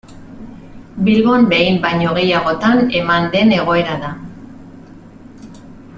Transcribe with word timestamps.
Bilbon 1.09 1.45
behin 1.51 1.77
baino 1.83 2.15
gehiagotan 2.19 2.83
eman 3.03 3.29
den 3.37 3.55
egoera 3.61 3.99
da. 4.07 4.11